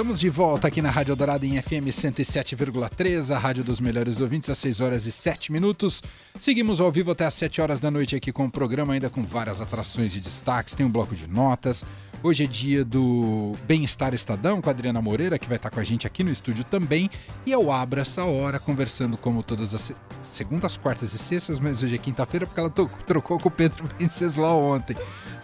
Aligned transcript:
Estamos 0.00 0.18
de 0.18 0.30
volta 0.30 0.66
aqui 0.66 0.80
na 0.80 0.90
Rádio 0.90 1.14
Dourado 1.14 1.44
em 1.44 1.60
FM 1.60 1.92
107,3, 1.92 3.36
a 3.36 3.38
rádio 3.38 3.62
dos 3.62 3.80
melhores 3.80 4.18
ouvintes, 4.18 4.48
às 4.48 4.56
6 4.56 4.80
horas 4.80 5.04
e 5.04 5.12
7 5.12 5.52
minutos. 5.52 6.02
Seguimos 6.40 6.80
ao 6.80 6.90
vivo 6.90 7.10
até 7.10 7.26
às 7.26 7.34
7 7.34 7.60
horas 7.60 7.80
da 7.80 7.90
noite 7.90 8.16
aqui 8.16 8.32
com 8.32 8.46
o 8.46 8.50
programa, 8.50 8.94
ainda 8.94 9.10
com 9.10 9.22
várias 9.22 9.60
atrações 9.60 10.16
e 10.16 10.20
destaques. 10.20 10.74
Tem 10.74 10.86
um 10.86 10.90
bloco 10.90 11.14
de 11.14 11.26
notas. 11.26 11.84
Hoje 12.22 12.44
é 12.44 12.46
dia 12.46 12.82
do 12.82 13.54
Bem-Estar 13.66 14.14
Estadão 14.14 14.62
com 14.62 14.70
a 14.70 14.72
Adriana 14.72 15.02
Moreira, 15.02 15.38
que 15.38 15.46
vai 15.46 15.56
estar 15.56 15.68
com 15.68 15.80
a 15.80 15.84
gente 15.84 16.06
aqui 16.06 16.24
no 16.24 16.30
estúdio 16.30 16.64
também. 16.64 17.10
E 17.44 17.52
eu 17.52 17.70
abro 17.70 18.00
essa 18.00 18.24
hora 18.24 18.58
conversando 18.58 19.18
como 19.18 19.42
todas 19.42 19.74
as 19.74 19.92
segundas, 20.22 20.78
quartas 20.78 21.12
e 21.12 21.18
sextas, 21.18 21.60
mas 21.60 21.82
hoje 21.82 21.96
é 21.96 21.98
quinta-feira 21.98 22.46
porque 22.46 22.60
ela 22.60 22.70
trocou 22.70 23.38
com 23.38 23.48
o 23.48 23.52
Pedro 23.52 23.84
Venceslau 23.98 24.62
ontem. 24.64 24.96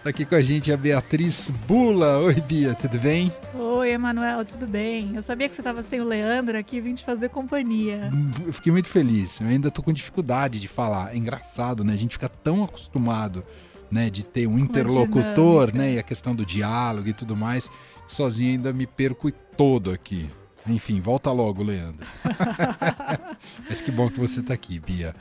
Tá 0.07 0.11
aqui 0.11 0.23
com 0.23 0.35
a 0.35 0.41
gente 0.41 0.71
a 0.71 0.77
Beatriz 0.77 1.51
Bula. 1.67 2.19
Oi, 2.19 2.35
Bia, 2.35 2.73
tudo 2.73 2.97
bem? 2.97 3.29
Oi, 3.53 3.91
Emanuel, 3.91 4.45
tudo 4.45 4.65
bem? 4.65 5.13
Eu 5.13 5.21
sabia 5.21 5.49
que 5.49 5.53
você 5.55 5.59
estava 5.59 5.83
sem 5.83 5.99
o 5.99 6.05
Leandro 6.05 6.57
aqui, 6.57 6.79
vim 6.79 6.93
te 6.93 7.03
fazer 7.03 7.27
companhia. 7.27 8.09
Eu 8.45 8.53
fiquei 8.53 8.71
muito 8.71 8.87
feliz. 8.87 9.41
Eu 9.41 9.47
ainda 9.47 9.69
tô 9.69 9.83
com 9.83 9.91
dificuldade 9.91 10.61
de 10.61 10.67
falar. 10.69 11.13
É 11.13 11.17
engraçado, 11.17 11.83
né? 11.83 11.91
A 11.91 11.97
gente 11.97 12.13
fica 12.13 12.29
tão 12.29 12.63
acostumado, 12.63 13.43
né, 13.91 14.09
de 14.09 14.25
ter 14.25 14.47
um 14.47 14.57
interlocutor, 14.57 15.75
né, 15.75 15.95
e 15.95 15.99
a 15.99 16.03
questão 16.03 16.33
do 16.33 16.45
diálogo 16.45 17.09
e 17.09 17.13
tudo 17.13 17.35
mais. 17.35 17.69
Sozinho 18.07 18.51
ainda 18.51 18.71
me 18.71 18.87
perco 18.87 19.29
todo 19.29 19.91
aqui. 19.91 20.29
Enfim, 20.65 21.01
volta 21.01 21.33
logo, 21.33 21.61
Leandro. 21.61 22.07
Mas 23.67 23.81
que 23.81 23.91
bom 23.91 24.09
que 24.09 24.21
você 24.21 24.39
está 24.39 24.53
aqui, 24.53 24.79
Bia. 24.79 25.13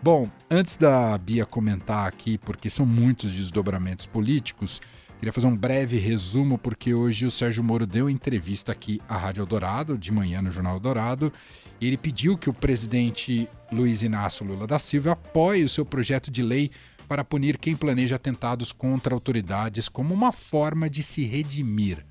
Bom, 0.00 0.30
antes 0.48 0.76
da 0.76 1.18
Bia 1.18 1.44
comentar 1.44 2.06
aqui, 2.06 2.38
porque 2.38 2.70
são 2.70 2.86
muitos 2.86 3.32
desdobramentos 3.32 4.06
políticos, 4.06 4.80
queria 5.18 5.32
fazer 5.32 5.48
um 5.48 5.56
breve 5.56 5.98
resumo, 5.98 6.56
porque 6.56 6.94
hoje 6.94 7.26
o 7.26 7.32
Sérgio 7.32 7.64
Moro 7.64 7.84
deu 7.84 8.08
entrevista 8.08 8.70
aqui 8.70 9.00
à 9.08 9.16
Rádio 9.16 9.40
Eldorado, 9.40 9.98
de 9.98 10.12
manhã 10.12 10.40
no 10.40 10.52
Jornal 10.52 10.76
Eldorado, 10.76 11.32
e 11.80 11.86
ele 11.88 11.96
pediu 11.96 12.38
que 12.38 12.48
o 12.48 12.54
presidente 12.54 13.48
Luiz 13.72 14.04
Inácio 14.04 14.46
Lula 14.46 14.68
da 14.68 14.78
Silva 14.78 15.12
apoie 15.12 15.64
o 15.64 15.68
seu 15.68 15.84
projeto 15.84 16.30
de 16.30 16.44
lei 16.44 16.70
para 17.08 17.24
punir 17.24 17.58
quem 17.58 17.74
planeja 17.74 18.14
atentados 18.14 18.70
contra 18.70 19.12
autoridades 19.12 19.88
como 19.88 20.14
uma 20.14 20.30
forma 20.30 20.88
de 20.88 21.02
se 21.02 21.24
redimir. 21.24 22.06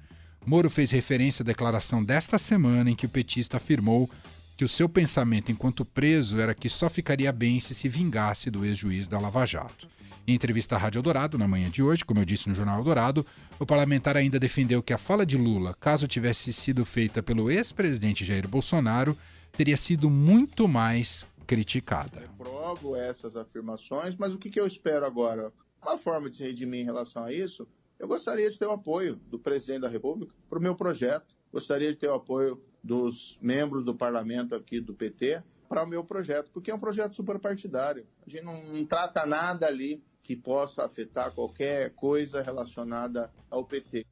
Moro 0.46 0.70
fez 0.70 0.92
referência 0.92 1.42
à 1.42 1.46
declaração 1.46 2.04
desta 2.04 2.38
semana 2.38 2.92
em 2.92 2.96
que 2.96 3.06
o 3.06 3.10
petista 3.10 3.58
afirmou 3.58 4.10
que 4.58 4.66
o 4.66 4.68
seu 4.68 4.90
pensamento 4.90 5.52
enquanto 5.52 5.86
preso 5.86 6.40
era 6.40 6.56
que 6.56 6.68
só 6.68 6.90
ficaria 6.90 7.32
bem 7.32 7.60
se 7.60 7.76
se 7.76 7.88
vingasse 7.88 8.50
do 8.50 8.66
ex-juiz 8.66 9.08
da 9.08 9.20
Lava 9.20 9.46
Jato. 9.46 9.88
Em 10.26 10.34
entrevista 10.34 10.76
à 10.76 10.80
Rádio 10.80 10.98
Eldorado, 10.98 11.38
na 11.38 11.48
manhã 11.48 11.70
de 11.70 11.84
hoje, 11.84 12.04
como 12.04 12.20
eu 12.20 12.26
disse 12.26 12.50
no 12.50 12.56
Jornal 12.56 12.80
Eldorado, 12.80 13.24
o 13.60 13.66
parlamentar 13.68 14.18
ainda 14.18 14.40
defendeu 14.40 14.82
que 14.82 14.92
a 14.92 14.98
fala 14.98 15.28
de 15.28 15.38
Lula, 15.38 15.76
caso 15.80 16.08
tivesse 16.08 16.52
sido 16.52 16.84
feita 16.84 17.22
pelo 17.22 17.52
ex-presidente 17.52 18.26
Jair 18.26 18.48
Bolsonaro, 18.48 19.16
teria 19.52 19.78
sido 19.78 20.10
muito 20.10 20.68
mais 20.68 21.24
criticada. 21.46 22.24
Eu 22.24 22.30
provo 22.46 22.96
essas 22.96 23.38
afirmações, 23.38 24.16
mas 24.16 24.34
o 24.34 24.40
que, 24.40 24.60
eu 24.60 24.66
espero 24.66 25.06
agora? 25.06 25.54
Uma 25.82 26.00
forma 26.00 26.32
de 26.32 26.38
se 26.38 26.44
redimir 26.44 26.82
em 26.82 26.86
relação 26.86 27.24
a 27.24 27.32
isso, 27.32 27.68
eu 28.00 28.08
gostaria 28.08 28.50
de 28.50 28.58
ter 28.58 28.66
o 28.66 28.72
apoio 28.72 29.18
do 29.28 29.38
presidente 29.38 29.82
da 29.82 29.88
República 29.88 30.34
para 30.50 30.58
o 30.58 30.62
meu 30.62 30.76
projeto, 30.76 31.30
gostaria 31.54 31.92
de 31.92 31.98
ter 31.98 32.10
o 32.10 32.16
apoio 32.16 32.62
dos 32.88 33.38
membros 33.42 33.84
do 33.84 33.94
parlamento 33.94 34.56
aqui 34.56 34.80
do 34.80 34.94
PT 34.94 35.44
para 35.68 35.84
o 35.84 35.88
meu 35.88 36.04
projeto, 36.04 36.50
porque 36.54 36.72
é 36.72 36.76
um 36.76 36.80
projeto 36.80 37.16
superpartidário. 37.16 38.08
A 38.26 38.30
gente 38.30 38.46
não, 38.46 38.64
não 38.64 38.86
trata 38.86 39.26
nada 39.26 39.68
ali 39.68 40.02
que 40.24 40.36
possa 40.36 40.86
afetar 40.86 41.32
qualquer 41.32 41.92
coisa 41.92 42.42
relacionada 42.42 43.30
ao 43.52 43.66
PT. 43.66 44.06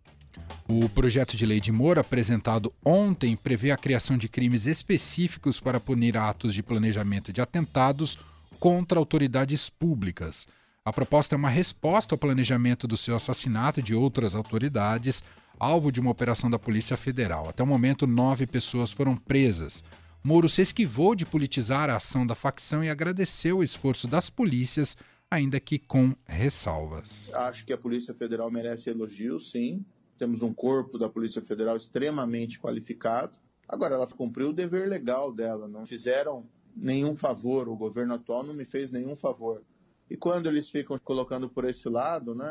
O 0.67 0.89
projeto 0.89 1.37
de 1.37 1.45
lei 1.45 1.61
de 1.61 1.71
Moro, 1.71 1.99
apresentado 1.99 2.73
ontem, 2.83 3.37
prevê 3.37 3.71
a 3.71 3.77
criação 3.77 4.17
de 4.17 4.27
crimes 4.27 4.67
específicos 4.67 5.61
para 5.61 5.79
punir 5.79 6.17
atos 6.17 6.53
de 6.53 6.61
planejamento 6.61 7.31
de 7.31 7.39
atentados 7.39 8.17
contra 8.59 8.99
autoridades 8.99 9.69
públicas. 9.69 10.45
A 10.83 10.91
proposta 10.91 11.35
é 11.35 11.37
uma 11.37 11.49
resposta 11.49 12.13
ao 12.13 12.19
planejamento 12.19 12.87
do 12.87 12.97
seu 12.97 13.15
assassinato 13.15 13.81
de 13.81 13.95
outras 13.95 14.35
autoridades, 14.35 15.23
alvo 15.59 15.91
de 15.91 15.99
uma 15.99 16.11
operação 16.11 16.49
da 16.49 16.59
Polícia 16.59 16.97
Federal. 16.97 17.49
Até 17.49 17.63
o 17.63 17.67
momento, 17.67 18.07
nove 18.07 18.45
pessoas 18.45 18.91
foram 18.91 19.15
presas. 19.15 19.83
Moro 20.23 20.49
se 20.49 20.61
esquivou 20.61 21.15
de 21.15 21.25
politizar 21.25 21.89
a 21.89 21.97
ação 21.97 22.25
da 22.25 22.33
facção 22.33 22.83
e 22.83 22.89
agradeceu 22.89 23.59
o 23.59 23.63
esforço 23.63 24.07
das 24.07 24.29
polícias, 24.29 24.97
ainda 25.29 25.59
que 25.59 25.77
com 25.77 26.15
ressalvas. 26.25 27.33
Acho 27.33 27.65
que 27.65 27.73
a 27.73 27.77
Polícia 27.77 28.13
Federal 28.13 28.49
merece 28.49 28.89
elogio, 28.89 29.39
sim. 29.39 29.85
Temos 30.17 30.41
um 30.41 30.53
corpo 30.53 30.97
da 30.97 31.09
Polícia 31.09 31.41
Federal 31.41 31.77
extremamente 31.77 32.59
qualificado. 32.59 33.37
Agora, 33.67 33.95
ela 33.95 34.07
cumpriu 34.07 34.49
o 34.49 34.53
dever 34.53 34.87
legal 34.87 35.31
dela, 35.31 35.67
não 35.67 35.85
fizeram 35.85 36.45
nenhum 36.75 37.15
favor, 37.15 37.69
o 37.69 37.75
governo 37.75 38.13
atual 38.13 38.43
não 38.43 38.53
me 38.53 38.65
fez 38.65 38.91
nenhum 38.91 39.15
favor. 39.15 39.61
E 40.09 40.15
quando 40.15 40.47
eles 40.47 40.69
ficam 40.69 40.97
colocando 40.99 41.49
por 41.49 41.65
esse 41.65 41.89
lado, 41.89 42.35
né, 42.35 42.47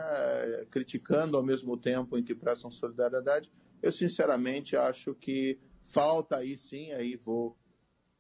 criticando 0.70 1.36
ao 1.36 1.42
mesmo 1.42 1.76
tempo 1.76 2.18
em 2.18 2.22
que 2.22 2.34
prestam 2.34 2.70
solidariedade, 2.70 3.50
eu 3.80 3.92
sinceramente 3.92 4.76
acho 4.76 5.14
que 5.14 5.58
falta 5.80 6.38
aí 6.38 6.58
sim, 6.58 6.90
aí 6.92 7.16
vou 7.16 7.56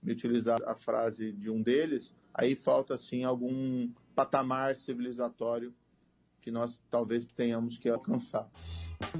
utilizar 0.06 0.60
a 0.66 0.76
frase 0.76 1.32
de 1.32 1.50
um 1.50 1.62
deles, 1.62 2.14
aí 2.32 2.54
falta 2.54 2.96
sim 2.96 3.24
algum 3.24 3.90
patamar 4.14 4.76
civilizatório 4.76 5.74
que 6.40 6.50
nós 6.50 6.80
talvez 6.90 7.26
tenhamos 7.26 7.78
que 7.78 7.88
alcançar. 7.88 8.46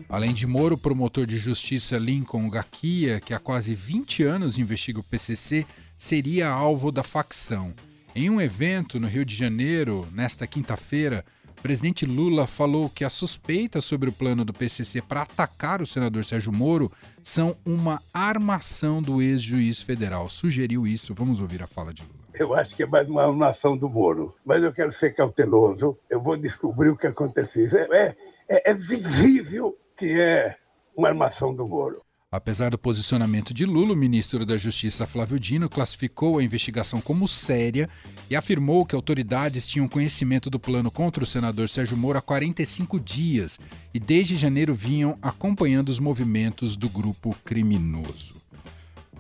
Além 0.09 0.35
de 0.35 0.47
Moro, 0.47 0.75
o 0.75 0.79
promotor 0.79 1.27
de 1.27 1.39
justiça 1.39 1.97
Lincoln 1.97 2.49
Gaquia, 2.51 3.19
que 3.21 3.33
há 3.33 3.41
quase 3.41 3.75
20 3.75 4.23
anos 4.23 4.59
investiga 4.59 5.01
o 5.01 5.05
PCC, 5.05 5.67
seria 5.97 6.49
alvo 6.49 6.93
da 6.93 7.03
facção. 7.03 7.75
Em 8.17 8.31
um 8.31 8.41
evento 8.41 9.01
no 9.01 9.09
Rio 9.09 9.25
de 9.25 9.35
Janeiro, 9.35 10.07
nesta 10.13 10.47
quinta-feira, 10.47 11.25
o 11.59 11.61
presidente 11.61 12.07
Lula 12.07 12.47
falou 12.47 12.89
que 12.89 13.05
as 13.05 13.13
suspeitas 13.13 13.85
sobre 13.85 14.09
o 14.09 14.13
plano 14.13 14.45
do 14.45 14.53
PCC 14.53 15.03
para 15.03 15.23
atacar 15.23 15.83
o 15.83 15.87
senador 15.87 16.25
Sérgio 16.25 16.53
Moro 16.53 16.93
são 17.25 17.57
uma 17.67 18.01
armação 18.13 19.03
do 19.03 19.21
ex-juiz 19.21 19.83
federal. 19.83 20.29
Sugeriu 20.29 20.87
isso. 20.87 21.13
Vamos 21.13 21.41
ouvir 21.41 21.61
a 21.61 21.67
fala 21.67 21.93
de 21.93 22.03
Lula. 22.03 22.15
Eu 22.35 22.55
acho 22.55 22.77
que 22.77 22.85
é 22.85 22.87
mais 22.87 23.11
uma 23.11 23.27
armação 23.27 23.77
do 23.77 23.89
Moro, 23.89 24.33
mas 24.45 24.63
eu 24.63 24.73
quero 24.73 24.93
ser 24.93 25.13
cauteloso. 25.13 25.99
Eu 26.09 26.21
vou 26.21 26.37
descobrir 26.37 26.91
o 26.91 26.97
que 26.97 27.09
aconteceu. 27.09 27.67
É, 27.93 28.15
é, 28.49 28.71
é 28.71 28.75
visível 28.75 29.77
que 29.97 30.21
é 30.21 30.57
uma 30.97 31.09
armação 31.09 31.53
do 31.53 31.67
Moro. 31.67 32.01
Apesar 32.35 32.73
do 32.73 32.77
posicionamento 32.77 33.55
de 33.55 33.65
Lula, 33.65 33.93
o 33.93 33.97
ministro 33.97 34.45
da 34.45 34.59
Justiça 34.59 35.07
Flávio 35.07 35.39
Dino 35.39 35.69
classificou 35.69 36.37
a 36.37 36.43
investigação 36.43 37.01
como 37.01 37.29
séria 37.29 37.89
e 38.29 38.35
afirmou 38.35 38.85
que 38.85 38.97
autoridades 38.97 39.69
tinham 39.69 39.87
conhecimento 39.87 40.51
do 40.51 40.59
plano 40.59 40.91
contra 40.91 41.23
o 41.23 41.27
senador 41.27 41.69
Sérgio 41.69 41.97
Moro 41.97 42.19
há 42.19 42.21
45 42.21 42.99
dias 42.99 43.61
e 43.95 44.01
desde 44.01 44.37
janeiro 44.37 44.75
vinham 44.75 45.17
acompanhando 45.23 45.91
os 45.91 46.01
movimentos 46.01 46.77
do 46.77 46.89
grupo 46.89 47.37
criminoso. 47.45 48.35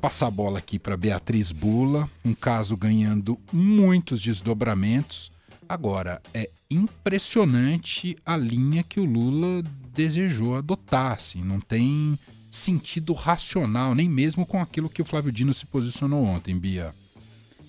Passar 0.00 0.26
a 0.26 0.32
bola 0.32 0.58
aqui 0.58 0.76
para 0.76 0.96
Beatriz 0.96 1.52
Bula, 1.52 2.10
um 2.24 2.34
caso 2.34 2.76
ganhando 2.76 3.38
muitos 3.52 4.20
desdobramentos. 4.20 5.30
Agora, 5.68 6.20
é 6.34 6.50
impressionante 6.68 8.16
a 8.26 8.36
linha 8.36 8.82
que 8.82 8.98
o 8.98 9.04
Lula 9.04 9.62
desejou 9.94 10.56
adotar, 10.56 11.12
assim, 11.12 11.44
não 11.44 11.60
tem 11.60 12.18
sentido 12.54 13.12
racional, 13.12 13.94
nem 13.94 14.08
mesmo 14.08 14.46
com 14.46 14.60
aquilo 14.60 14.88
que 14.88 15.02
o 15.02 15.04
Flávio 15.04 15.32
Dino 15.32 15.52
se 15.52 15.66
posicionou 15.66 16.24
ontem, 16.24 16.56
Bia. 16.56 16.94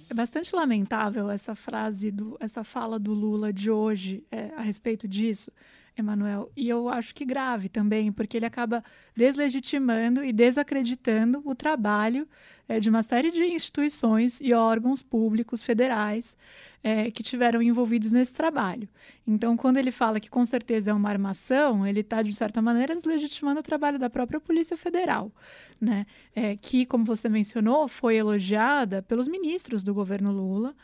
É 0.07 0.13
bastante 0.13 0.55
lamentável 0.55 1.29
essa 1.31 1.55
frase, 1.55 2.11
do, 2.11 2.37
essa 2.39 2.63
fala 2.63 2.99
do 2.99 3.11
Lula 3.11 3.51
de 3.51 3.71
hoje 3.71 4.23
é, 4.31 4.51
a 4.55 4.61
respeito 4.61 5.07
disso, 5.07 5.51
Emanuel. 5.97 6.51
E 6.55 6.67
eu 6.67 6.89
acho 6.89 7.15
que 7.15 7.23
grave 7.25 7.69
também, 7.69 8.11
porque 8.11 8.37
ele 8.37 8.45
acaba 8.45 8.83
deslegitimando 9.15 10.23
e 10.23 10.33
desacreditando 10.33 11.41
o 11.45 11.55
trabalho 11.55 12.27
é, 12.67 12.79
de 12.79 12.89
uma 12.89 13.03
série 13.03 13.31
de 13.31 13.43
instituições 13.45 14.41
e 14.41 14.53
órgãos 14.53 15.01
públicos 15.01 15.61
federais 15.61 16.35
é, 16.83 17.09
que 17.09 17.23
tiveram 17.23 17.61
envolvidos 17.61 18.11
nesse 18.11 18.33
trabalho. 18.33 18.89
Então, 19.25 19.55
quando 19.55 19.77
ele 19.77 19.91
fala 19.91 20.19
que 20.19 20.29
com 20.29 20.45
certeza 20.45 20.91
é 20.91 20.93
uma 20.93 21.09
armação, 21.09 21.85
ele 21.85 22.01
está, 22.01 22.21
de 22.21 22.33
certa 22.33 22.61
maneira, 22.61 22.95
deslegitimando 22.95 23.59
o 23.59 23.63
trabalho 23.63 23.97
da 23.97 24.09
própria 24.09 24.39
Polícia 24.39 24.75
Federal, 24.75 25.31
né? 25.79 26.05
É, 26.35 26.55
que, 26.55 26.85
como 26.85 27.05
você 27.05 27.29
mencionou, 27.29 27.87
foi 27.87 28.15
elogiada 28.17 29.01
pelos 29.01 29.27
ministros 29.27 29.83
do 29.83 29.93
governo 29.93 30.31
Lula 30.31 30.75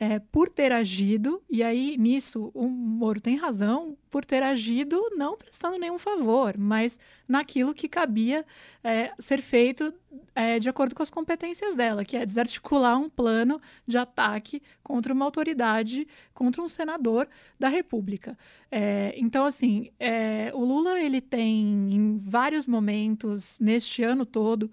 é, 0.00 0.18
por 0.18 0.48
ter 0.48 0.72
agido, 0.72 1.42
e 1.48 1.62
aí 1.62 1.98
nisso 1.98 2.50
o 2.54 2.66
Moro 2.66 3.20
tem 3.20 3.36
razão, 3.36 3.98
por 4.08 4.24
ter 4.24 4.42
agido 4.42 4.98
não 5.14 5.36
prestando 5.36 5.78
nenhum 5.78 5.98
favor, 5.98 6.56
mas 6.56 6.98
naquilo 7.28 7.74
que 7.74 7.86
cabia 7.86 8.46
é, 8.82 9.12
ser 9.18 9.42
feito 9.42 9.92
é, 10.34 10.58
de 10.58 10.68
acordo 10.68 10.94
com 10.94 11.02
as 11.02 11.10
competências 11.10 11.74
dela, 11.74 12.04
que 12.04 12.16
é 12.16 12.24
desarticular 12.24 12.98
um 12.98 13.08
plano 13.08 13.60
de 13.86 13.96
ataque 13.98 14.62
contra 14.82 15.12
uma 15.12 15.24
autoridade, 15.24 16.06
contra 16.34 16.62
um 16.62 16.68
senador 16.68 17.28
da 17.58 17.68
República. 17.68 18.36
É, 18.70 19.14
então, 19.16 19.44
assim, 19.44 19.90
é, 19.98 20.50
o 20.54 20.64
Lula 20.64 21.00
ele 21.00 21.20
tem 21.20 21.92
em 21.92 22.18
vários 22.18 22.66
momentos 22.66 23.58
neste 23.60 24.02
ano 24.02 24.24
todo 24.24 24.70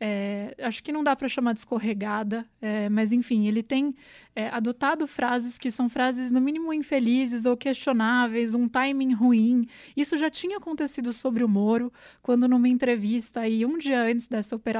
é, 0.00 0.54
acho 0.62 0.82
que 0.82 0.92
não 0.92 1.02
dá 1.02 1.16
para 1.16 1.28
chamar 1.28 1.52
de 1.52 1.58
escorregada, 1.58 2.46
é, 2.60 2.88
mas 2.88 3.12
enfim, 3.12 3.46
ele 3.46 3.62
tem 3.62 3.94
é, 4.34 4.48
adotado 4.48 5.06
frases 5.08 5.58
que 5.58 5.70
são 5.70 5.88
frases 5.88 6.30
no 6.30 6.40
mínimo 6.40 6.72
infelizes 6.72 7.46
ou 7.46 7.56
questionáveis, 7.56 8.54
um 8.54 8.68
timing 8.68 9.12
ruim. 9.12 9.66
Isso 9.96 10.16
já 10.16 10.30
tinha 10.30 10.58
acontecido 10.58 11.12
sobre 11.12 11.42
o 11.42 11.48
Moro, 11.48 11.92
quando 12.22 12.46
numa 12.46 12.68
entrevista 12.68 13.40
aí 13.40 13.66
um 13.66 13.76
dia 13.76 14.02
antes 14.02 14.28
dessa 14.28 14.54
operação 14.54 14.77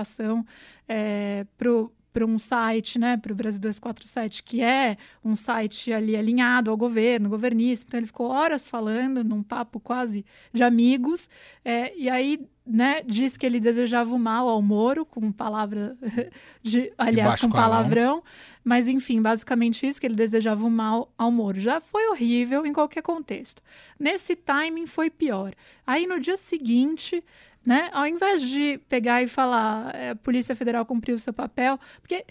é, 0.89 1.47
pro 1.57 1.93
para 2.19 2.27
um 2.27 2.39
site, 2.39 2.99
né, 2.99 3.17
para 3.17 3.33
o 3.33 3.37
Brasil 3.37 3.61
247, 3.61 4.43
que 4.43 4.61
é 4.61 4.97
um 5.25 5.37
site 5.37 5.93
ali 5.93 6.17
alinhado 6.17 6.69
ao 6.69 6.77
governo, 6.77 7.29
governista. 7.29 7.85
Então 7.87 8.01
ele 8.01 8.07
ficou 8.09 8.29
horas 8.29 8.67
falando, 8.67 9.23
num 9.23 9.41
papo 9.41 9.79
quase 9.79 10.25
de 10.53 10.65
amigos, 10.65 11.31
é, 11.65 11.97
e 11.97 12.09
aí 12.09 12.41
né, 12.67 13.03
diz 13.07 13.37
que 13.37 13.47
ele 13.47 13.61
desejava 13.61 14.13
o 14.13 14.19
mal 14.19 14.49
ao 14.49 14.61
Moro, 14.61 15.07
com 15.07 15.31
palavra 15.33 15.97
de, 16.61 16.93
aliás, 16.99 17.41
com 17.41 17.51
palavrão, 17.51 18.23
mas 18.65 18.89
enfim, 18.89 19.23
basicamente 19.23 19.87
isso, 19.87 20.01
que 20.01 20.07
ele 20.07 20.17
desejava 20.17 20.67
o 20.67 20.71
mal 20.71 21.13
ao 21.17 21.31
Moro. 21.31 21.61
Já 21.61 21.81
foi 21.81 22.09
horrível 22.09 22.67
em 22.67 22.73
qualquer 22.73 23.03
contexto. 23.03 23.63
Nesse 23.99 24.35
timing 24.35 24.87
foi 24.87 25.09
pior. 25.09 25.53
Aí 25.87 26.07
no 26.07 26.19
dia 26.19 26.37
seguinte, 26.37 27.25
né, 27.69 27.91
ao 27.93 28.07
invés 28.07 28.49
de 28.49 28.81
pegar 28.89 29.23
e 29.23 29.29
falar, 29.29 29.95
é, 29.95 30.11
a 30.13 30.17
Polícia 30.17 30.57
Federal 30.57 30.87
cumpriu 30.87 31.17
o 31.17 31.19
seu 31.19 31.35
papel, 31.35 31.79
porque 32.01 32.25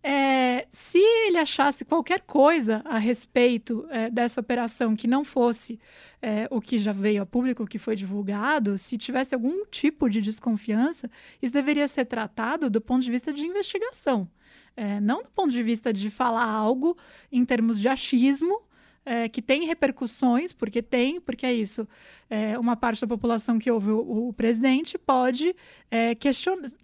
é, 0.00 0.68
se 0.70 1.00
ele 1.00 1.38
achasse 1.38 1.84
qualquer 1.84 2.20
coisa 2.20 2.82
a 2.84 2.96
respeito 2.96 3.84
é, 3.90 4.08
dessa 4.08 4.40
operação 4.40 4.94
que 4.94 5.08
não 5.08 5.24
fosse 5.24 5.80
é, 6.22 6.46
o 6.52 6.60
que 6.60 6.78
já 6.78 6.92
veio 6.92 7.20
a 7.20 7.26
público, 7.26 7.64
o 7.64 7.66
que 7.66 7.80
foi 7.80 7.96
divulgado, 7.96 8.78
se 8.78 8.96
tivesse 8.96 9.34
algum 9.34 9.64
tipo 9.64 10.08
de 10.08 10.20
desconfiança, 10.20 11.10
isso 11.42 11.52
deveria 11.52 11.88
ser 11.88 12.04
tratado 12.04 12.70
do 12.70 12.80
ponto 12.80 13.02
de 13.02 13.10
vista 13.10 13.32
de 13.32 13.44
investigação. 13.44 14.30
É, 14.76 15.00
não 15.00 15.20
do 15.20 15.30
ponto 15.30 15.50
de 15.50 15.64
vista 15.64 15.92
de 15.92 16.10
falar 16.10 16.44
algo 16.44 16.96
em 17.32 17.44
termos 17.44 17.80
de 17.80 17.88
achismo 17.88 18.62
é, 19.06 19.28
que 19.28 19.40
tem 19.40 19.64
repercussões, 19.64 20.52
porque 20.52 20.82
tem, 20.82 21.20
porque 21.20 21.46
é 21.46 21.54
isso. 21.54 21.88
É, 22.28 22.58
uma 22.58 22.76
parte 22.76 23.00
da 23.00 23.06
população 23.06 23.56
que 23.56 23.70
ouve 23.70 23.92
o, 23.92 24.28
o 24.28 24.32
presidente 24.32 24.98
pode 24.98 25.54
é, 25.88 26.16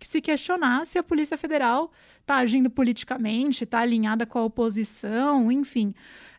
se 0.01 0.21
questionar 0.21 0.87
se 0.87 0.99
a 0.99 1.03
Polícia 1.03 1.37
Federal 1.37 1.91
está 2.21 2.37
agindo 2.37 2.71
politicamente, 2.71 3.65
está 3.65 3.81
alinhada 3.81 4.25
com 4.25 4.39
a 4.39 4.45
oposição, 4.45 5.51
enfim. 5.51 5.93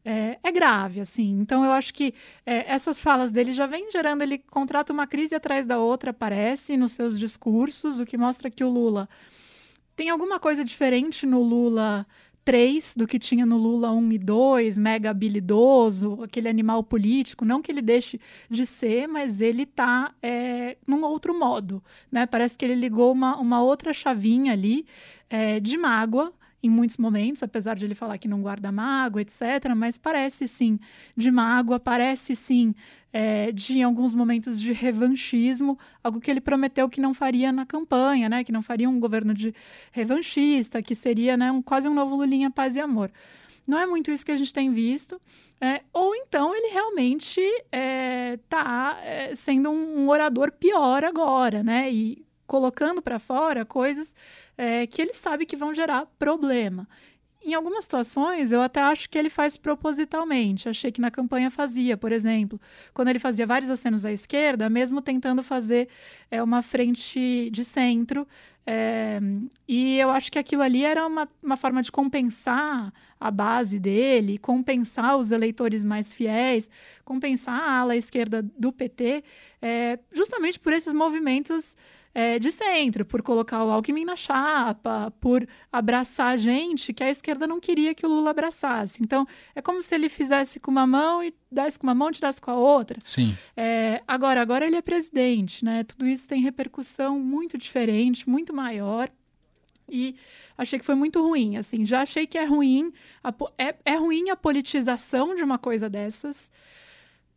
É, 0.06 0.40
é, 0.42 0.52
grave, 0.52 1.00
assim. 1.00 1.32
Então, 1.40 1.64
eu 1.64 1.72
acho 1.72 1.94
que 1.94 2.14
é, 2.46 2.70
essas 2.72 3.00
falas 3.00 3.32
dele 3.32 3.54
já 3.54 3.66
vêm 3.66 3.92
gerando, 3.92 4.22
ele 4.22 4.38
contrata 4.38 4.92
uma 4.92 5.08
crise 5.08 5.36
atrás 5.36 5.66
da 5.66 5.80
outra, 5.80 6.12
aparece 6.12 6.76
nos 6.76 6.94
seus 6.94 7.20
discursos, 7.20 8.00
o 8.00 8.06
que 8.06 8.18
mostra 8.18 8.50
que 8.50 8.64
o 8.64 8.70
Lula 8.70 9.08
tem 9.96 10.10
alguma 10.10 10.40
coisa 10.40 10.64
diferente 10.64 11.26
no 11.26 11.42
Lula 11.42 12.06
3 12.44 12.95
do 12.95 13.07
que 13.07 13.18
tinha 13.18 13.45
no 13.45 13.57
Lula 13.57 13.92
1 13.92 14.12
e 14.12 14.18
2, 14.18 14.78
mega 14.78 15.10
habilidoso, 15.10 16.19
aquele 16.24 16.50
animal 16.50 16.84
político. 16.84 17.45
Não 17.45 17.62
que 17.62 17.72
ele 17.72 17.81
deixe 17.81 18.19
de 18.50 18.66
ser, 18.66 19.07
mas 19.07 19.42
ele 19.42 19.63
está 19.63 20.13
é, 20.22 20.78
num 20.86 21.04
outro 21.06 21.38
modo. 21.38 21.84
Né? 22.12 22.25
Parece 22.25 22.57
que 22.57 22.66
ele 22.66 22.75
ligou 22.75 23.12
uma, 23.12 23.38
uma 23.38 23.62
outra 23.62 23.94
chavinha 23.94 24.54
ali 24.54 24.86
é, 25.30 25.60
de 25.60 25.78
mágoa 25.78 26.34
em 26.63 26.69
muitos 26.69 26.95
momentos, 26.95 27.44
apesar 27.44 27.75
de 27.75 27.83
ele 27.83 27.94
falar 27.94 28.18
que 28.18 28.27
não 28.27 28.42
guarda 28.42 28.71
mágoa, 28.71 29.21
etc. 29.21 29.42
Mas 29.75 29.98
parece 29.98 30.48
sim 30.48 30.80
de 31.15 31.30
mágoa, 31.30 31.77
parece 31.77 32.36
sim 32.36 32.74
é, 33.12 33.51
de 33.51 33.80
em 33.80 33.83
alguns 33.83 34.13
momentos 34.13 34.60
de 34.60 34.71
revanchismo, 34.71 35.77
algo 36.01 36.21
que 36.21 36.31
ele 36.31 36.39
prometeu 36.39 36.89
que 36.89 37.01
não 37.01 37.13
faria 37.13 37.51
na 37.51 37.65
campanha, 37.65 38.30
né? 38.30 38.44
Que 38.44 38.51
não 38.51 38.62
faria 38.62 38.89
um 38.89 39.00
governo 39.00 39.33
de 39.33 39.54
revanchista, 39.92 40.81
que 40.81 40.95
seria 40.95 41.36
né, 41.36 41.51
um, 41.51 41.62
quase 41.62 41.88
um 41.89 41.94
novo 41.94 42.15
Lulinha 42.15 42.50
Paz 42.50 42.77
e 42.77 42.80
Amor. 42.80 43.12
Não 43.68 43.77
é 43.77 43.86
muito 43.86 44.10
isso 44.10 44.25
que 44.25 44.31
a 44.31 44.38
gente 44.38 44.54
tem 44.54 44.71
visto. 44.71 45.21
É, 45.60 45.81
ou 45.94 46.13
então 46.15 46.54
ele 46.54 46.74
realmente 46.74 47.39
está 48.33 49.00
é, 49.01 49.31
é, 49.31 49.36
sendo 49.36 49.69
um, 49.69 50.00
um 50.00 50.10
orador 50.10 50.51
pior 50.51 51.04
agora, 51.06 51.63
né? 51.63 51.92
E 51.92 52.23
colocando 52.45 53.01
para 53.01 53.19
fora 53.19 53.66
coisas 53.66 54.16
é, 54.57 54.86
que 54.88 55.01
ele 55.01 55.13
sabe 55.13 55.45
que 55.45 55.56
vão 55.56 55.74
gerar 55.74 56.06
problema. 56.18 56.88
Em 57.45 57.54
algumas 57.54 57.84
situações, 57.84 58.54
eu 58.54 58.62
até 58.62 58.81
acho 58.81 59.10
que 59.10 59.18
ele 59.18 59.30
faz 59.30 59.57
propositalmente. 59.57 60.69
Achei 60.69 60.94
que 60.94 61.01
na 61.01 61.12
campanha 61.12 61.51
fazia, 61.51 61.98
por 61.98 62.13
exemplo, 62.13 62.60
quando 62.94 63.10
ele 63.10 63.19
fazia 63.19 63.45
vários 63.45 63.69
acenos 63.69 64.06
à 64.06 64.13
esquerda, 64.13 64.69
mesmo 64.69 65.01
tentando 65.01 65.44
fazer 65.44 65.90
é, 66.31 66.42
uma 66.42 66.62
frente 66.62 67.50
de 67.51 67.66
centro. 67.66 68.25
É, 68.66 69.19
e 69.68 69.98
eu 70.00 70.10
acho 70.10 70.31
que 70.31 70.39
aquilo 70.39 70.62
ali 70.62 70.86
era 70.86 71.06
uma, 71.06 71.28
uma 71.44 71.57
forma 71.57 71.81
de 71.81 71.92
compensar 71.92 72.94
a 73.19 73.30
base 73.30 73.78
dele, 73.78 74.38
compensar 74.38 75.18
os 75.18 75.31
eleitores 75.31 75.84
mais 75.84 76.13
fiéis, 76.13 76.69
compensar 77.04 77.60
a 77.60 77.80
ala 77.80 77.98
esquerda 77.98 78.42
do 78.57 78.72
PT, 78.72 79.22
é, 79.62 80.00
justamente 80.13 80.57
por 80.57 80.72
esses 80.72 80.94
movimentos 80.94 81.75
é, 82.13 82.38
de 82.38 82.51
centro, 82.51 83.04
por 83.04 83.21
colocar 83.21 83.63
o 83.63 83.71
Alckmin 83.71 84.06
na 84.06 84.15
chapa, 84.15 85.12
por 85.19 85.48
abraçar 85.71 86.38
gente 86.38 86.94
que 86.94 87.04
a 87.04 87.10
esquerda 87.10 87.48
não 87.48 87.60
queria 87.60 87.95
que 87.95 88.06
o 88.06 88.10
Lula 88.10 88.30
abraçasse. 88.30 89.01
Então, 89.01 89.25
é 89.56 89.62
como 89.62 89.81
se 89.81 89.95
ele 89.95 90.07
fizesse 90.10 90.60
com 90.60 90.69
uma 90.69 90.86
mão 90.86 91.24
e 91.24 91.33
desse 91.51 91.80
com 91.80 91.88
uma 91.88 91.95
mão 91.95 92.10
e 92.10 92.13
tirasse 92.13 92.39
com 92.39 92.51
a 92.51 92.56
outra. 92.56 93.00
Sim. 93.04 93.36
É, 93.57 94.01
agora, 94.07 94.42
agora 94.42 94.65
ele 94.65 94.75
é 94.75 94.81
presidente, 94.81 95.65
né? 95.65 95.83
Tudo 95.83 96.07
isso 96.07 96.27
tem 96.27 96.42
repercussão 96.42 97.19
muito 97.19 97.57
diferente, 97.57 98.30
muito 98.30 98.54
maior. 98.54 99.10
E 99.89 100.15
achei 100.57 100.80
que 100.80 100.86
foi 100.86 100.95
muito 100.95 101.21
ruim, 101.21 101.57
assim. 101.57 101.86
Já 101.86 102.01
achei 102.01 102.25
que 102.27 102.38
é 102.38 102.45
ruim, 102.45 102.94
a, 103.24 103.33
é, 103.57 103.75
é 103.86 103.95
ruim 103.95 104.30
a 104.30 104.36
politização 104.36 105.36
de 105.36 105.44
uma 105.44 105.57
coisa 105.57 105.89
dessas 105.89 106.51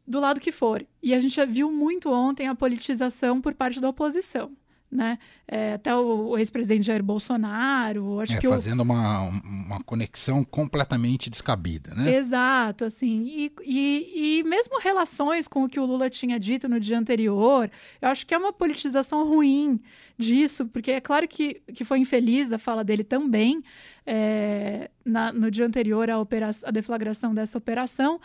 do 0.07 0.21
lado 0.21 0.39
que 0.39 0.53
for. 0.53 0.87
E 1.03 1.13
a 1.15 1.21
gente 1.21 1.35
já 1.35 1.45
viu 1.45 1.73
muito 1.73 2.11
ontem 2.13 2.47
a 2.47 2.55
politização 2.55 3.41
por 3.41 3.55
parte 3.55 3.81
da 3.81 3.89
oposição 3.89 4.53
né? 4.97 5.19
É, 5.47 5.75
até 5.75 5.95
o, 5.95 6.31
o 6.31 6.39
ex-presidente 6.39 6.87
Jair 6.87 7.03
Bolsonaro, 7.03 8.21
acho 8.21 8.35
é, 8.35 8.39
que 8.39 8.49
fazendo 8.49 8.81
uma, 8.81 9.29
uma 9.45 9.83
conexão 9.85 10.43
completamente 10.43 11.29
descabida, 11.31 11.95
né? 11.95 12.17
Exato, 12.17 12.85
assim, 12.85 13.23
e, 13.27 13.53
e, 13.63 14.39
e, 14.39 14.43
mesmo 14.43 14.81
relações 14.81 15.47
com 15.47 15.65
o 15.65 15.69
que 15.69 15.79
o 15.79 15.85
Lula 15.85 16.09
tinha 16.09 16.41
dito 16.41 16.69
no 16.69 16.81
dia 16.81 16.99
anterior, 16.99 17.71
eu 18.01 18.09
acho 18.09 18.27
que 18.27 18.35
é 18.35 18.39
uma 18.39 18.53
politização 18.53 19.29
ruim 19.29 19.81
disso, 20.19 20.67
porque 20.67 20.93
é 20.93 21.01
claro 21.01 21.29
que, 21.29 21.63
que 21.75 21.85
foi 21.85 21.99
infeliz 21.99 22.51
a 22.51 22.59
fala 22.59 22.83
dele 22.83 23.05
também 23.05 23.63
é, 24.07 24.91
na, 25.05 25.33
no 25.33 25.51
dia 25.51 25.67
anterior 25.67 26.09
à, 26.09 26.19
operação, 26.19 26.69
à 26.69 26.73
deflagração 26.73 27.35
dessa 27.35 27.59
operação, 27.59 28.21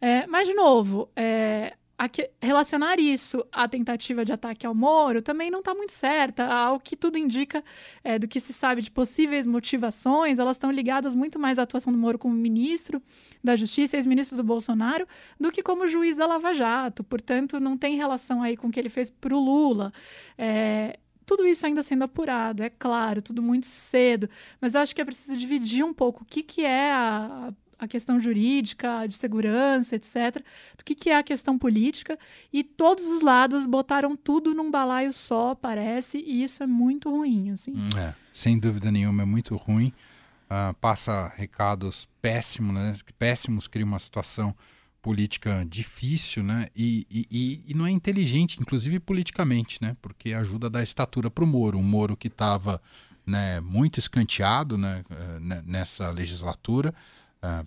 é, 0.00 0.26
mas 0.26 0.48
de 0.48 0.54
novo, 0.54 1.08
é, 1.14 1.74
que, 2.08 2.30
relacionar 2.42 3.00
isso 3.00 3.44
à 3.50 3.66
tentativa 3.66 4.22
de 4.24 4.32
ataque 4.32 4.66
ao 4.66 4.74
Moro 4.74 5.22
também 5.22 5.50
não 5.50 5.60
está 5.60 5.74
muito 5.74 5.92
certa. 5.92 6.44
Ao 6.46 6.78
que 6.78 6.94
tudo 6.94 7.16
indica 7.16 7.64
é, 8.04 8.18
do 8.18 8.28
que 8.28 8.38
se 8.38 8.52
sabe 8.52 8.82
de 8.82 8.90
possíveis 8.90 9.46
motivações, 9.46 10.38
elas 10.38 10.56
estão 10.56 10.70
ligadas 10.70 11.14
muito 11.14 11.38
mais 11.38 11.58
à 11.58 11.62
atuação 11.62 11.90
do 11.90 11.98
Moro 11.98 12.18
como 12.18 12.34
ministro 12.34 13.02
da 13.42 13.56
Justiça, 13.56 13.96
ex-ministro 13.96 14.36
do 14.36 14.44
Bolsonaro, 14.44 15.06
do 15.40 15.50
que 15.50 15.62
como 15.62 15.88
juiz 15.88 16.16
da 16.16 16.26
Lava 16.26 16.52
Jato. 16.52 17.02
Portanto, 17.02 17.58
não 17.58 17.78
tem 17.78 17.96
relação 17.96 18.42
aí 18.42 18.56
com 18.56 18.68
o 18.68 18.70
que 18.70 18.78
ele 18.78 18.90
fez 18.90 19.08
para 19.08 19.34
o 19.34 19.40
Lula. 19.40 19.90
É, 20.36 20.98
tudo 21.24 21.44
isso 21.46 21.66
ainda 21.66 21.82
sendo 21.82 22.04
apurado, 22.04 22.62
é 22.62 22.70
claro, 22.70 23.20
tudo 23.20 23.42
muito 23.42 23.66
cedo, 23.66 24.30
mas 24.60 24.74
eu 24.74 24.80
acho 24.80 24.94
que 24.94 25.00
é 25.00 25.04
preciso 25.04 25.36
dividir 25.36 25.84
um 25.84 25.92
pouco 25.92 26.22
o 26.22 26.24
que, 26.26 26.42
que 26.42 26.64
é 26.64 26.92
a, 26.92 27.52
a 27.78 27.86
questão 27.86 28.18
jurídica, 28.18 29.06
de 29.06 29.14
segurança, 29.14 29.96
etc., 29.96 30.42
do 30.76 30.84
que, 30.84 30.94
que 30.94 31.10
é 31.10 31.16
a 31.16 31.22
questão 31.22 31.58
política, 31.58 32.18
e 32.52 32.64
todos 32.64 33.06
os 33.06 33.22
lados 33.22 33.66
botaram 33.66 34.16
tudo 34.16 34.54
num 34.54 34.70
balaio 34.70 35.12
só, 35.12 35.54
parece, 35.54 36.18
e 36.18 36.42
isso 36.42 36.62
é 36.62 36.66
muito 36.66 37.10
ruim. 37.10 37.50
Assim. 37.50 37.72
Hum, 37.72 37.90
é, 37.98 38.14
sem 38.32 38.58
dúvida 38.58 38.90
nenhuma, 38.90 39.22
é 39.22 39.26
muito 39.26 39.56
ruim. 39.56 39.92
Uh, 40.46 40.72
passa 40.80 41.32
recados 41.36 42.08
péssimos, 42.22 42.72
né? 42.72 42.94
Péssimos, 43.18 43.66
cria 43.66 43.84
uma 43.84 43.98
situação 43.98 44.54
política 45.02 45.64
difícil, 45.68 46.42
né? 46.42 46.66
E, 46.74 47.06
e, 47.10 47.62
e, 47.68 47.74
não 47.74 47.86
é 47.86 47.90
inteligente, 47.90 48.58
inclusive 48.60 48.98
politicamente, 48.98 49.78
né? 49.80 49.96
Porque 50.00 50.32
ajuda 50.32 50.68
a 50.68 50.70
dar 50.70 50.82
estatura 50.82 51.30
para 51.30 51.44
o 51.44 51.46
Moro. 51.46 51.78
Um 51.78 51.82
Moro 51.82 52.16
que 52.16 52.28
estava 52.28 52.80
né, 53.26 53.60
muito 53.60 53.98
escanteado 53.98 54.78
né, 54.78 55.04
eh, 55.10 55.62
nessa 55.64 56.10
legislatura, 56.10 56.94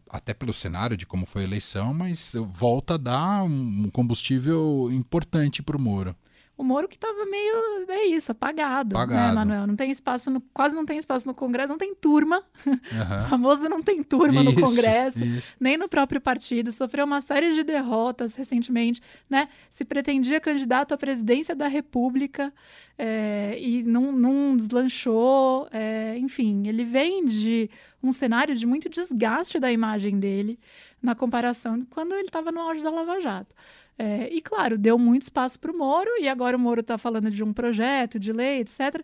até 0.10 0.34
pelo 0.34 0.54
cenário 0.54 0.98
de 0.98 1.06
como 1.06 1.26
foi 1.26 1.44
a 1.44 1.46
eleição, 1.46 1.94
mas 1.94 2.34
volta 2.50 2.96
a 2.96 2.98
dar 2.98 3.44
um 3.44 3.90
combustível 3.92 4.90
importante 4.92 5.62
para 5.62 5.78
o 5.78 5.80
Moro. 5.80 6.16
O 6.60 6.64
Moro 6.64 6.90
que 6.90 6.96
estava 6.96 7.26
meio, 7.26 7.86
é 7.88 8.06
isso, 8.08 8.34
apagado, 8.34 8.94
né, 8.94 9.02
apagado. 9.02 9.28
né, 9.30 9.34
Manuel? 9.34 9.66
Não 9.66 9.78
tem 9.78 9.92
espaço, 9.92 10.30
no, 10.30 10.42
quase 10.54 10.76
não 10.76 10.86
tem 10.86 10.98
espaço 10.98 11.26
no 11.26 11.34
Congresso, 11.34 11.70
não 11.70 11.78
tem 11.78 11.96
turma. 11.96 12.44
Uhum. 12.66 12.74
o 12.74 13.30
famoso 13.32 13.70
não 13.70 13.82
tem 13.82 14.04
turma 14.04 14.42
isso, 14.42 14.52
no 14.52 14.60
Congresso, 14.60 15.24
isso. 15.24 15.56
nem 15.58 15.78
no 15.78 15.88
próprio 15.88 16.20
partido. 16.20 16.70
Sofreu 16.74 17.06
uma 17.06 17.22
série 17.22 17.54
de 17.54 17.64
derrotas 17.64 18.36
recentemente, 18.36 19.00
né? 19.30 19.48
Se 19.72 19.86
pretendia 19.86 20.42
candidato 20.42 20.94
à 20.94 20.98
presidência 20.98 21.56
da 21.56 21.70
República 21.70 22.54
é, 22.98 23.58
e 23.58 23.82
não, 23.82 24.12
não 24.12 24.58
deslanchou. 24.58 25.66
É, 25.72 26.18
enfim, 26.18 26.68
ele 26.68 26.84
vem 26.84 27.26
de 27.26 27.70
um 28.04 28.12
cenário 28.12 28.54
de 28.54 28.68
muito 28.68 28.90
desgaste 28.90 29.62
da 29.62 29.72
imagem 29.72 30.20
dele 30.20 30.60
na 31.02 31.16
comparação 31.16 31.88
quando 31.90 32.14
ele 32.16 32.28
estava 32.28 32.52
no 32.52 32.60
auge 32.60 32.84
da 32.84 32.90
Lava 32.90 33.22
Jato. 33.22 33.56
É, 34.02 34.34
e, 34.34 34.42
claro, 34.42 34.78
deu 34.78 34.98
muito 34.98 35.24
espaço 35.24 35.60
para 35.60 35.70
o 35.70 35.78
Moro, 35.78 36.10
e 36.22 36.30
agora 36.30 36.56
o 36.56 36.60
Moro 36.60 36.80
está 36.80 36.98
falando 36.98 37.30
de 37.30 37.44
um 37.44 37.52
projeto 37.52 38.18
de 38.18 38.32
lei, 38.32 38.62
etc. 38.62 39.04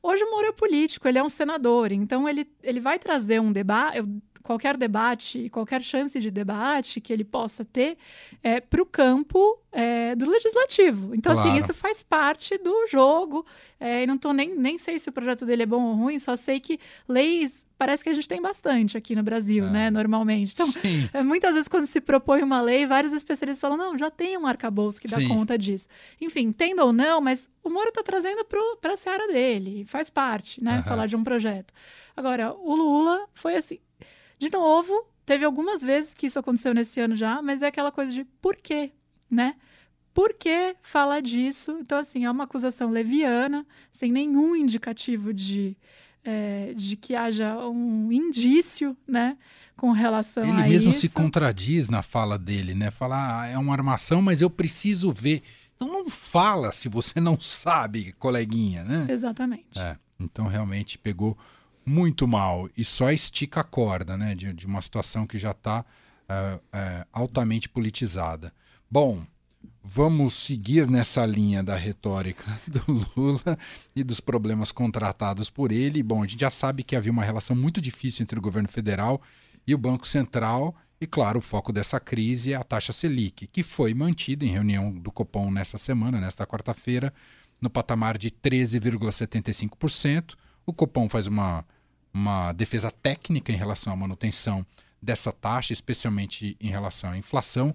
Hoje 0.00 0.22
o 0.22 0.30
Moro 0.30 0.46
é 0.46 0.52
político, 0.52 1.08
ele 1.08 1.18
é 1.18 1.22
um 1.24 1.28
senador, 1.28 1.90
então 1.90 2.28
ele, 2.28 2.48
ele 2.62 2.78
vai 2.78 3.00
trazer 3.00 3.40
um 3.40 3.50
debate, 3.50 3.98
qualquer 4.48 4.78
debate, 4.78 5.50
qualquer 5.50 5.82
chance 5.82 6.18
de 6.18 6.30
debate 6.30 7.02
que 7.02 7.12
ele 7.12 7.22
possa 7.22 7.66
ter 7.66 7.98
é, 8.42 8.62
para 8.62 8.80
o 8.80 8.86
campo 8.86 9.58
é, 9.70 10.14
do 10.16 10.26
legislativo. 10.26 11.14
Então, 11.14 11.34
assim, 11.34 11.42
claro. 11.42 11.58
assim, 11.58 11.64
isso 11.64 11.74
faz 11.74 12.02
parte 12.02 12.56
do 12.56 12.86
jogo. 12.86 13.44
É, 13.78 14.04
e 14.04 14.06
não 14.06 14.16
tô 14.16 14.32
nem, 14.32 14.56
nem 14.56 14.78
sei 14.78 14.98
se 14.98 15.10
o 15.10 15.12
projeto 15.12 15.44
dele 15.44 15.64
é 15.64 15.66
bom 15.66 15.82
ou 15.82 15.94
ruim, 15.96 16.18
só 16.18 16.34
sei 16.34 16.60
que 16.60 16.80
leis 17.06 17.66
parece 17.76 18.02
que 18.02 18.08
a 18.08 18.12
gente 18.12 18.26
tem 18.26 18.40
bastante 18.40 18.96
aqui 18.96 19.14
no 19.14 19.22
Brasil, 19.22 19.66
é. 19.66 19.70
né, 19.70 19.90
normalmente. 19.90 20.54
Então, 20.54 20.66
é, 21.12 21.22
muitas 21.22 21.52
vezes 21.52 21.68
quando 21.68 21.84
se 21.84 22.00
propõe 22.00 22.42
uma 22.42 22.62
lei, 22.62 22.86
vários 22.86 23.12
especialistas 23.12 23.60
falam, 23.60 23.76
não, 23.76 23.98
já 23.98 24.10
tem 24.10 24.36
um 24.38 24.46
arcabouço 24.46 24.98
que 24.98 25.06
dá 25.06 25.18
Sim. 25.18 25.28
conta 25.28 25.58
disso. 25.58 25.88
Enfim, 26.20 26.50
tendo 26.52 26.82
ou 26.82 26.92
não, 26.92 27.20
mas 27.20 27.48
o 27.62 27.68
Moro 27.68 27.90
está 27.90 28.02
trazendo 28.02 28.44
para 28.80 28.94
a 28.94 28.96
seara 28.96 29.28
dele, 29.28 29.84
faz 29.86 30.08
parte, 30.08 30.64
né, 30.64 30.78
uhum. 30.78 30.84
falar 30.84 31.06
de 31.06 31.14
um 31.14 31.22
projeto. 31.22 31.72
Agora, 32.16 32.52
o 32.52 32.74
Lula 32.74 33.28
foi 33.34 33.54
assim, 33.54 33.78
de 34.38 34.50
novo, 34.50 35.06
teve 35.26 35.44
algumas 35.44 35.82
vezes 35.82 36.14
que 36.14 36.26
isso 36.26 36.38
aconteceu 36.38 36.72
nesse 36.72 37.00
ano 37.00 37.14
já, 37.14 37.42
mas 37.42 37.62
é 37.62 37.66
aquela 37.66 37.90
coisa 37.90 38.12
de 38.12 38.24
por 38.24 38.56
quê, 38.56 38.92
né? 39.30 39.56
Por 40.14 40.34
que 40.34 40.74
falar 40.82 41.20
disso? 41.20 41.78
Então, 41.80 41.98
assim, 41.98 42.24
é 42.24 42.30
uma 42.30 42.44
acusação 42.44 42.90
leviana, 42.90 43.66
sem 43.92 44.10
nenhum 44.10 44.56
indicativo 44.56 45.32
de 45.32 45.76
é, 46.24 46.74
de 46.74 46.96
que 46.96 47.14
haja 47.14 47.56
um 47.68 48.12
indício, 48.12 48.96
né, 49.06 49.38
com 49.76 49.92
relação 49.92 50.42
Ele 50.42 50.52
a 50.52 50.54
isso. 50.56 50.64
Ele 50.64 50.68
mesmo 50.70 50.92
se 50.92 51.08
contradiz 51.08 51.88
na 51.88 52.02
fala 52.02 52.38
dele, 52.38 52.74
né? 52.74 52.90
Fala, 52.90 53.42
ah, 53.42 53.46
é 53.46 53.56
uma 53.56 53.72
armação, 53.72 54.20
mas 54.20 54.42
eu 54.42 54.50
preciso 54.50 55.12
ver. 55.12 55.42
Então 55.74 55.88
não 55.88 56.10
fala 56.10 56.72
se 56.72 56.88
você 56.88 57.20
não 57.20 57.38
sabe, 57.40 58.12
coleguinha, 58.18 58.84
né? 58.84 59.06
Exatamente. 59.08 59.78
É, 59.78 59.96
então 60.18 60.46
realmente 60.46 60.98
pegou 60.98 61.38
muito 61.88 62.28
mal 62.28 62.68
e 62.76 62.84
só 62.84 63.10
estica 63.10 63.60
a 63.60 63.64
corda, 63.64 64.16
né? 64.16 64.34
De, 64.34 64.52
de 64.52 64.66
uma 64.66 64.82
situação 64.82 65.26
que 65.26 65.38
já 65.38 65.52
está 65.52 65.84
é, 66.28 66.60
é, 66.72 67.06
altamente 67.12 67.68
politizada. 67.68 68.52
Bom, 68.90 69.24
Vamos 69.90 70.34
seguir 70.34 70.86
nessa 70.86 71.24
linha 71.24 71.62
da 71.62 71.74
retórica 71.74 72.60
do 72.68 73.10
Lula 73.16 73.58
e 73.96 74.04
dos 74.04 74.20
problemas 74.20 74.70
contratados 74.70 75.48
por 75.48 75.72
ele. 75.72 76.02
Bom, 76.02 76.22
a 76.22 76.26
gente 76.26 76.40
já 76.40 76.50
sabe 76.50 76.82
que 76.82 76.94
havia 76.94 77.10
uma 77.10 77.24
relação 77.24 77.56
muito 77.56 77.80
difícil 77.80 78.22
entre 78.22 78.38
o 78.38 78.42
governo 78.42 78.68
federal 78.68 79.18
e 79.66 79.74
o 79.74 79.78
Banco 79.78 80.06
Central. 80.06 80.76
E, 81.00 81.06
claro, 81.06 81.38
o 81.38 81.42
foco 81.42 81.72
dessa 81.72 81.98
crise 81.98 82.52
é 82.52 82.56
a 82.56 82.62
taxa 82.62 82.92
Selic, 82.92 83.46
que 83.46 83.62
foi 83.62 83.94
mantida 83.94 84.44
em 84.44 84.50
reunião 84.50 84.92
do 84.92 85.10
Copom 85.10 85.50
nessa 85.50 85.78
semana, 85.78 86.20
nesta 86.20 86.46
quarta-feira, 86.46 87.14
no 87.58 87.70
patamar 87.70 88.18
de 88.18 88.30
13,75%. 88.30 90.34
O 90.66 90.74
Copom 90.74 91.08
faz 91.08 91.26
uma, 91.26 91.64
uma 92.12 92.52
defesa 92.52 92.90
técnica 92.90 93.52
em 93.52 93.56
relação 93.56 93.92
à 93.92 93.96
manutenção 93.96 94.64
dessa 95.00 95.32
taxa, 95.32 95.72
especialmente 95.72 96.56
em 96.60 96.70
relação 96.70 97.10
à 97.10 97.16
inflação. 97.16 97.74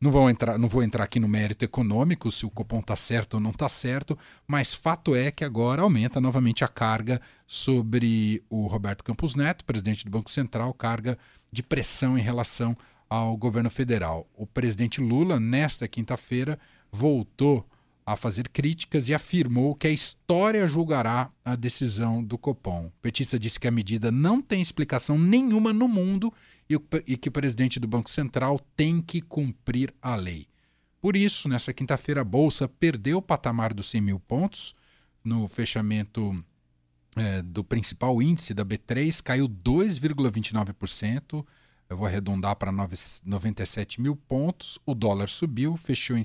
Não 0.00 0.10
vou 0.10 0.28
entrar, 0.28 0.58
não 0.58 0.68
vou 0.68 0.82
entrar 0.82 1.04
aqui 1.04 1.20
no 1.20 1.28
mérito 1.28 1.64
econômico, 1.64 2.32
se 2.32 2.44
o 2.44 2.50
Copom 2.50 2.80
está 2.80 2.96
certo 2.96 3.34
ou 3.34 3.40
não 3.40 3.50
está 3.50 3.68
certo, 3.68 4.18
mas 4.48 4.74
fato 4.74 5.14
é 5.14 5.30
que 5.30 5.44
agora 5.44 5.82
aumenta 5.82 6.20
novamente 6.20 6.64
a 6.64 6.68
carga 6.68 7.20
sobre 7.46 8.42
o 8.50 8.66
Roberto 8.66 9.04
Campos 9.04 9.36
Neto, 9.36 9.64
presidente 9.64 10.04
do 10.04 10.10
Banco 10.10 10.30
Central, 10.30 10.74
carga 10.74 11.16
de 11.52 11.62
pressão 11.62 12.18
em 12.18 12.22
relação 12.22 12.76
ao 13.08 13.36
governo 13.36 13.70
federal. 13.70 14.26
O 14.34 14.46
presidente 14.46 15.00
Lula, 15.00 15.38
nesta 15.38 15.86
quinta-feira, 15.86 16.58
voltou 16.90 17.64
a 18.04 18.16
fazer 18.16 18.48
críticas 18.48 19.08
e 19.08 19.14
afirmou 19.14 19.74
que 19.74 19.86
a 19.86 19.90
história 19.90 20.66
julgará 20.66 21.30
a 21.44 21.54
decisão 21.54 22.22
do 22.22 22.36
Copom. 22.36 22.86
O 22.86 22.92
petista 23.00 23.38
disse 23.38 23.60
que 23.60 23.68
a 23.68 23.72
medida 23.72 24.10
não 24.10 24.42
tem 24.42 24.60
explicação 24.60 25.18
nenhuma 25.18 25.72
no 25.72 25.86
mundo 25.86 26.32
e, 26.68 27.16
que 27.16 27.28
o 27.28 27.32
presidente 27.32 27.78
do 27.78 27.86
Banco 27.86 28.10
Central 28.10 28.58
tem 28.76 29.00
que 29.00 29.20
cumprir 29.20 29.94
a 30.00 30.16
lei. 30.16 30.48
Por 31.00 31.16
isso, 31.16 31.48
nessa 31.48 31.72
quinta-feira, 31.72 32.20
a 32.20 32.24
Bolsa 32.24 32.68
perdeu 32.68 33.18
o 33.18 33.22
patamar 33.22 33.74
dos 33.74 33.90
100 33.90 34.00
mil 34.00 34.20
pontos. 34.20 34.74
No 35.24 35.46
fechamento 35.48 36.44
é, 37.16 37.42
do 37.42 37.62
principal 37.62 38.20
índice 38.22 38.54
da 38.54 38.64
B3, 38.64 39.22
caiu 39.22 39.48
2,29%. 39.48 41.44
Eu 41.88 41.96
vou 41.96 42.06
arredondar 42.06 42.56
para 42.56 42.72
97 42.72 44.00
mil 44.00 44.16
pontos. 44.16 44.78
O 44.86 44.94
dólar 44.94 45.28
subiu, 45.28 45.76
fechou 45.76 46.16
em 46.16 46.22
R$ 46.22 46.24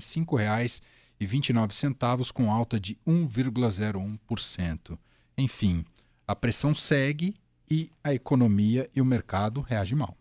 5,29, 1.20 2.32
com 2.32 2.50
alta 2.50 2.78
de 2.78 2.96
1,01%. 3.06 4.98
Enfim, 5.36 5.84
a 6.26 6.34
pressão 6.34 6.74
segue 6.74 7.34
e 7.70 7.90
a 8.02 8.14
economia 8.14 8.88
e 8.94 9.00
o 9.00 9.04
mercado 9.04 9.60
reagem 9.60 9.96
mal. 9.98 10.16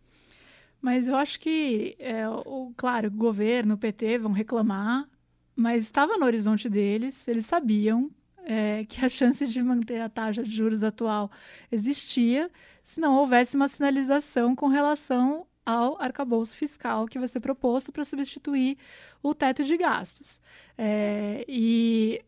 Mas 0.81 1.07
eu 1.07 1.15
acho 1.15 1.39
que, 1.39 1.95
é, 1.99 2.27
o, 2.29 2.71
claro, 2.77 3.07
o 3.07 3.11
governo, 3.11 3.75
o 3.75 3.77
PT 3.77 4.19
vão 4.19 4.31
reclamar, 4.31 5.07
mas 5.55 5.83
estava 5.83 6.17
no 6.17 6.25
horizonte 6.25 6.69
deles, 6.69 7.27
eles 7.27 7.45
sabiam 7.45 8.11
é, 8.45 8.85
que 8.85 9.03
a 9.03 9.09
chance 9.09 9.45
de 9.47 9.61
manter 9.61 10.01
a 10.01 10.09
taxa 10.09 10.43
de 10.43 10.49
juros 10.51 10.83
atual 10.83 11.29
existia 11.71 12.49
se 12.83 12.99
não 13.01 13.15
houvesse 13.15 13.55
uma 13.55 13.67
sinalização 13.67 14.55
com 14.55 14.67
relação 14.67 15.45
ao 15.67 16.01
arcabouço 16.01 16.55
fiscal 16.55 17.05
que 17.05 17.19
vai 17.19 17.27
ser 17.27 17.41
proposto 17.41 17.91
para 17.91 18.05
substituir 18.05 18.77
o 19.21 19.35
teto 19.35 19.65
de 19.65 19.75
gastos. 19.75 20.41
É, 20.77 21.43
e 21.45 22.23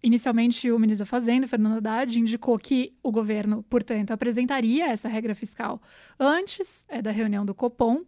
Inicialmente, 0.00 0.70
o 0.70 0.78
ministro 0.78 1.04
da 1.04 1.10
Fazenda, 1.10 1.48
Fernando 1.48 1.78
Haddad, 1.78 2.20
indicou 2.20 2.56
que 2.56 2.94
o 3.02 3.10
governo, 3.10 3.64
portanto, 3.64 4.12
apresentaria 4.12 4.86
essa 4.86 5.08
regra 5.08 5.34
fiscal 5.34 5.82
antes 6.20 6.84
é, 6.88 7.02
da 7.02 7.10
reunião 7.10 7.44
do 7.44 7.52
Copom, 7.52 8.04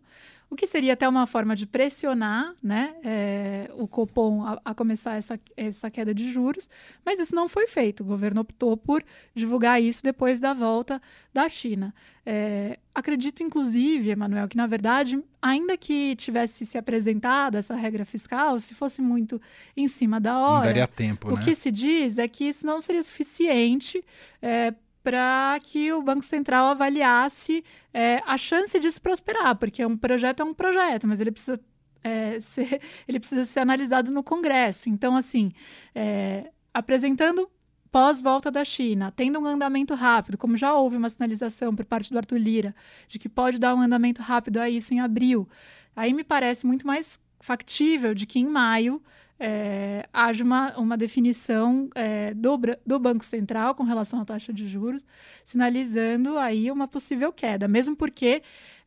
o 0.50 0.57
que 0.57 0.66
seria 0.66 0.95
até 0.95 1.09
uma 1.09 1.26
forma 1.26 1.54
de 1.54 1.64
pressionar 1.64 2.54
né, 2.61 2.95
é, 3.04 3.71
o 3.75 3.87
Copom 3.87 4.45
a, 4.45 4.61
a, 4.64 4.75
começar 4.75 5.14
essa, 5.14 5.38
essa 5.57 5.88
queda 5.88 6.12
de 6.12 6.30
juros, 6.33 6.69
mas 7.07 7.21
isso 7.21 7.35
não 7.37 7.49
foi 7.49 7.69
feito. 7.69 8.02
O 8.02 8.07
governo 8.07 8.40
optou 8.40 8.76
por 8.76 9.04
divulgar 9.33 9.80
isso 9.80 10.02
depois 10.02 10.40
da 10.40 10.52
volta 10.52 11.00
da 11.33 11.49
China. 11.49 11.95
É, 12.26 12.80
acredito, 12.92 13.45
inclusive, 13.45 14.11
Emanuel, 14.11 14.49
que 14.49 14.57
na 14.57 14.66
verdade, 14.66 15.23
ainda 15.40 15.76
que 15.76 16.16
tivesse 16.16 16.66
se 16.66 16.76
apresentado 16.76 17.57
essa 17.57 17.76
regra 17.76 18.04
fiscal, 18.04 18.59
se 18.59 18.75
fosse 18.75 19.00
muito 19.00 19.40
em 19.76 19.87
cima 19.87 20.21
da 20.21 20.37
hora, 20.37 20.54
não 20.54 20.62
daria 20.62 20.88
tempo, 20.88 21.28
o 21.28 21.37
né? 21.37 21.45
que 21.45 21.54
se 21.54 21.71
diz 21.71 22.19
é 22.19 22.26
que 22.26 22.45
isso 22.45 22.66
não 22.66 22.80
seria 22.80 23.02
suficiente. 23.04 24.04
É, 24.42 24.75
para 25.02 25.59
que 25.62 25.92
o 25.92 26.02
Banco 26.02 26.25
Central 26.25 26.66
avaliasse 26.66 27.64
é, 27.92 28.23
a 28.26 28.37
chance 28.37 28.78
disso 28.78 29.00
prosperar, 29.00 29.57
porque 29.57 29.85
um 29.85 29.97
projeto 29.97 30.40
é 30.40 30.45
um 30.45 30.54
projeto, 30.54 31.09
mas 31.09 31.21
ele 31.21 31.30
precisa, 31.30 31.59
é, 32.02 32.38
ser, 32.40 32.80
ele 33.09 33.19
precisa 33.19 33.45
ser 33.45 33.61
analisado 33.61 34.11
no 34.11 34.23
Congresso. 34.23 34.88
Então, 34.88 35.16
assim, 35.16 35.52
é, 35.95 36.50
apresentando 36.73 37.50
pós-volta 37.90 38.50
da 38.50 38.64
China, 38.64 39.12
tendo 39.14 39.40
um 39.40 39.47
andamento 39.47 39.95
rápido, 39.95 40.38
como 40.38 40.57
já 40.57 40.73
houve 40.75 40.97
uma 40.97 41.11
sinalização 41.11 41.75
por 41.75 41.85
parte 41.85 42.11
do 42.11 42.19
Arthur 42.19 42.38
Lira, 42.38 42.75
de 43.09 43.19
que 43.19 43.28
pode 43.28 43.59
dar 43.59 43.75
um 43.75 43.80
andamento 43.80 44.23
rápido 44.23 44.59
a 44.59 44.71
isso 44.71 44.95
em 44.95 45.00
abril, 45.00 45.49
aí 45.97 46.12
me 46.12 46.23
parece 46.23 46.66
muito 46.66 46.87
mais 46.87 47.19
factível 47.40 48.14
de 48.14 48.26
que 48.26 48.38
em 48.38 48.47
maio 48.47 49.02
é, 49.40 50.06
haja 50.12 50.44
uma, 50.44 50.76
uma 50.76 50.97
definição 50.99 51.88
é, 51.94 52.35
do, 52.35 52.61
do 52.87 52.99
Banco 52.99 53.25
Central 53.25 53.75
com 53.75 53.85
relação 53.85 54.20
à 54.20 54.25
taxa 54.25 54.52
de 54.52 54.68
juros, 54.68 55.04
sinalizando 55.42 56.37
aí 56.37 56.70
uma 56.70 56.87
possível 56.87 57.32
queda, 57.32 57.66
mesmo 57.66 57.97
porque 57.97 58.42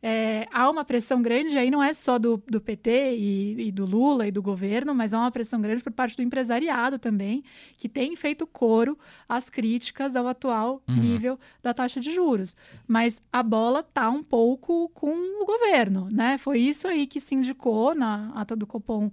é, 0.06 0.46
há 0.52 0.70
uma 0.70 0.86
pressão 0.86 1.22
grande, 1.22 1.58
aí 1.58 1.72
não 1.72 1.82
é 1.82 1.94
só 1.94 2.20
do, 2.20 2.44
do 2.46 2.60
PT 2.60 3.16
e, 3.16 3.68
e, 3.68 3.72
do 3.72 3.86
Lula 3.86 4.28
e 4.28 4.32
do 4.32 4.42
governo, 4.44 4.94
mas 4.94 5.14
há 5.14 5.20
uma 5.20 5.32
pressão 5.32 5.60
grande 5.62 5.82
por 5.82 5.94
parte 5.94 6.16
do 6.18 6.22
empresariado 6.22 7.00
também, 7.00 7.42
que 7.78 7.88
tem 7.90 8.14
feito 8.16 8.46
coro 8.46 9.00
às 9.28 9.50
críticas 9.50 10.16
ao 10.16 10.28
atual 10.28 10.84
uhum. 10.88 10.96
nível 10.98 11.40
da 11.64 11.74
taxa 11.74 12.00
de 12.00 12.14
juros. 12.14 12.54
Mas 12.86 13.24
a 13.32 13.42
bola 13.42 13.80
está 13.80 14.10
um 14.10 14.22
pouco 14.22 14.90
com 14.90 15.16
o 15.42 15.46
governo, 15.46 16.10
né? 16.12 16.38
Foi 16.38 16.60
isso 16.60 16.86
aí 16.86 17.08
que 17.08 17.22
se 17.22 17.34
indicou 17.34 17.96
na 17.96 18.30
ata 18.36 18.58
do 18.58 18.68
Copom 18.68 19.10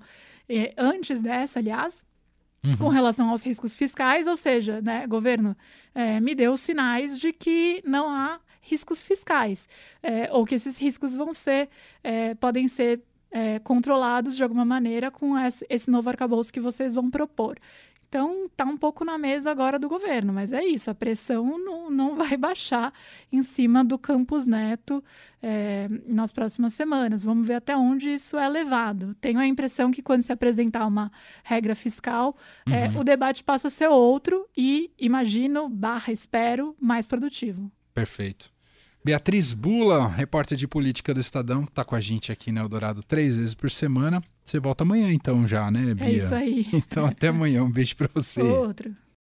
eh, 0.50 0.74
antes 0.76 1.20
dessa, 1.20 1.58
aliás, 1.58 2.02
uhum. 2.64 2.76
com 2.76 2.88
relação 2.88 3.30
aos 3.30 3.42
riscos 3.42 3.74
fiscais, 3.74 4.26
ou 4.26 4.36
seja, 4.36 4.80
né, 4.80 5.06
governo, 5.06 5.56
é, 5.94 6.20
me 6.20 6.34
deu 6.34 6.56
sinais 6.56 7.18
de 7.18 7.32
que 7.32 7.82
não 7.86 8.10
há 8.10 8.40
riscos 8.60 9.00
fiscais, 9.00 9.68
é, 10.02 10.28
ou 10.32 10.44
que 10.44 10.54
esses 10.54 10.78
riscos 10.78 11.14
vão 11.14 11.32
ser, 11.32 11.68
é, 12.04 12.34
podem 12.34 12.68
ser 12.68 13.00
é, 13.30 13.58
controlados 13.60 14.36
de 14.36 14.42
alguma 14.42 14.64
maneira 14.64 15.10
com 15.10 15.34
esse 15.68 15.90
novo 15.90 16.08
arcabouço 16.08 16.52
que 16.52 16.60
vocês 16.60 16.94
vão 16.94 17.10
propor. 17.10 17.58
Então, 18.08 18.46
está 18.46 18.64
um 18.64 18.76
pouco 18.76 19.04
na 19.04 19.16
mesa 19.16 19.50
agora 19.52 19.78
do 19.78 19.88
governo, 19.88 20.32
mas 20.32 20.52
é 20.52 20.64
isso, 20.64 20.90
a 20.90 20.94
pressão 20.94 21.58
não, 21.90 22.16
vai 22.16 22.36
baixar 22.36 22.92
em 23.32 23.42
cima 23.42 23.84
do 23.84 23.98
Campos 23.98 24.46
Neto 24.46 25.02
é, 25.42 25.88
nas 26.08 26.30
próximas 26.32 26.72
semanas. 26.72 27.22
Vamos 27.22 27.46
ver 27.46 27.54
até 27.54 27.76
onde 27.76 28.10
isso 28.10 28.36
é 28.38 28.48
levado. 28.48 29.14
Tenho 29.20 29.38
a 29.38 29.46
impressão 29.46 29.90
que 29.90 30.02
quando 30.02 30.22
se 30.22 30.32
apresentar 30.32 30.86
uma 30.86 31.10
regra 31.42 31.74
fiscal, 31.74 32.36
é, 32.66 32.88
uhum. 32.88 32.96
é, 32.96 33.00
o 33.00 33.04
debate 33.04 33.42
passa 33.44 33.68
a 33.68 33.70
ser 33.70 33.88
outro 33.88 34.46
e, 34.56 34.90
imagino, 34.98 35.68
barra 35.68 36.12
espero, 36.12 36.76
mais 36.80 37.06
produtivo. 37.06 37.70
Perfeito. 37.92 38.52
Beatriz 39.02 39.54
Bula, 39.54 40.06
repórter 40.08 40.58
de 40.58 40.68
política 40.68 41.14
do 41.14 41.20
Estadão, 41.20 41.64
está 41.64 41.82
com 41.82 41.94
a 41.94 42.00
gente 42.00 42.30
aqui 42.30 42.52
na 42.52 42.60
Eldorado 42.60 43.02
três 43.02 43.34
vezes 43.34 43.54
por 43.54 43.70
semana. 43.70 44.22
Você 44.44 44.60
volta 44.60 44.84
amanhã 44.84 45.10
então 45.10 45.46
já, 45.46 45.70
né, 45.70 45.94
Bia? 45.94 46.06
É 46.06 46.12
isso 46.12 46.34
aí. 46.34 46.66
Então 46.72 47.06
até 47.06 47.28
amanhã. 47.28 47.64
Um 47.64 47.70
beijo 47.70 47.96
para 47.96 48.10
você. 48.12 48.42
Outro. 48.42 48.94